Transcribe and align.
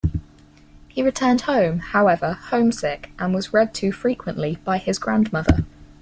He 0.87 1.03
returned 1.03 1.41
home, 1.41 1.77
however, 1.77 2.33
homesick, 2.33 3.11
and 3.19 3.35
was 3.35 3.53
read 3.53 3.71
to 3.75 3.91
frequently 3.91 4.57
by 4.65 4.79
his 4.79 4.97
grandmother. 4.97 5.63